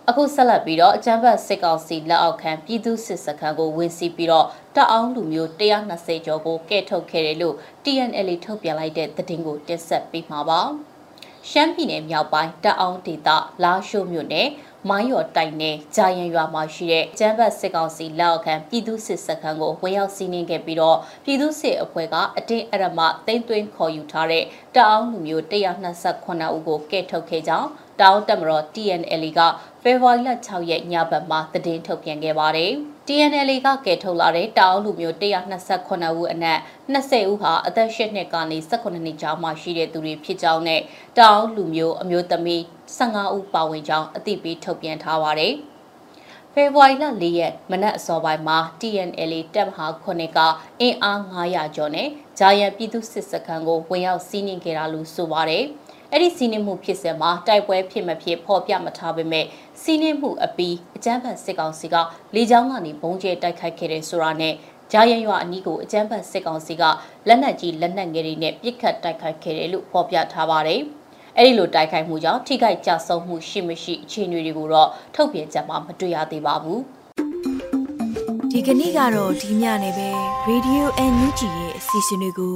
[0.09, 10.61] အခုဆက်လက်ပြီးတော့အကြမ်းဖက်စစ်ကောင်စီလက်အောက်ခံပြည်သူစစ်စခန်းကိုဝင်စီးပြီးတော့တအောင်းလူမျိုး120ကျော်ကိုကဲထုတ်ခဲ့တယ်လို့ TNL ထုတ်ပြန်လိုက်တဲ့သတင်းကိုတင်ဆက်ပေးမှာပါ။
[11.49, 13.29] ရှမ်းပြည်နယ်မြောက်ပိုင်းတအောင်းဒေသ
[13.63, 14.47] လာရှိုးမြို့နယ်
[14.89, 24.43] မိုင်းရော်တိုင်နယ်ဂျာယန်ရွာမှာရှိတဲ့ကျန်းဘတ်စစ်ကောင်စီလက်အောက်ခံပြည်သူစစ်စခန်းကိုဝင်ရောက်စီးနင်းခဲ့ပြီးတော့ပြည်သူစစ်အဖွဲ့ကအတင်းအရမသိမ်းသွင်းခေါ်ယူထားတဲ့
[24.75, 27.69] တအောင်းလူမျိုး128ဦးကိုကဲထုတ်ခဲ့ကြောင်း
[28.01, 29.39] တောင်းတက်မတော် TNL က
[29.83, 32.73] ဖေဖော်ဝါရီလ6ရက်ညဘက်မှာသတင်းထုတ်ပြန်ခဲ့ပါတယ်။
[33.07, 36.59] TNL ကကယ်ထုတ်လာတဲ့တောင်းလူမျိုး128ဦးအနက်
[36.93, 40.81] 20ဦးဟာအသက်8နှစ်ကနေ18နှစ်ကြားမှာရှိတဲ့သူတွေဖြစ်ကြောင်းနဲ့
[41.19, 42.61] တောင်းလူမျိုးအမျိုးသမီး
[42.97, 45.53] 15ဦးပါဝင်ကြောင်းအသိပေးထုတ်ပြန်ထားပါတယ်။
[46.53, 50.39] ဖေဖော်ဝါရီလ၄ရက်မနက်အစောပိုင်းမှာ TNL တပ်မဟာ9က
[50.81, 52.07] အင်အား900ကျော်နဲ့
[52.39, 55.65] ဂျာယန်ပြည်သူစစ်စခန်းကိုဝင်ရောက်စီးနင်းခဲ့တာလို့ဆိုပါတယ်။
[56.13, 59.45] အဲ့ဒီစီးနှင်းမှုဖြစ်စဉ်မှာတိုက်ပွဲဖြစ်မဖြစ်ဖော်ပြမထားပေမဲ့
[59.81, 61.95] စီးနှင်းမှုအပြီးအကြမ်းဖက်စစ်ကောင်စီက
[62.35, 64.53] လေကြောင်းကနေဘုံကျဲတိုက်ခိုက်ခဲ့တဲ့ဆိုတာနဲ့
[64.91, 66.83] ဂျာယန်ရွာအနီးကိုအကြမ်းဖက်စစ်ကောင်စီက
[67.27, 70.81] လက်နက်ကြီးလက်နက်ငယ်တွေနဲ့ပစ်ခတ်တိုက်ခိုက်ခဲ့တယ်လို့ဖော်ပြထားပါတယ်။
[71.37, 76.79] အဲ့ဒီလိုတိုက်ခိုက်မှုကြောင့်ထိခိုက်ကြဆုံးမှုရှိမရှိအခြေအနေတွေကိုတော့ထုတ်ပြန်ချက်မှာမတွေ့ရသေးပါဘူး။
[78.51, 80.09] ဒီကနေ့ကတော့ဒီညနေပဲ
[80.49, 82.55] Radio NUG ရဲ့အစီအစဉ်လေးကို